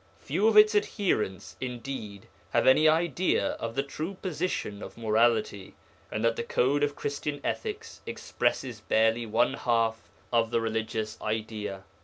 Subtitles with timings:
[0.19, 5.75] Few of its adherents, indeed, have any idea of the true position of morality,
[6.11, 11.83] and that the code of Christian ethics expresses barely one half of the religious idea.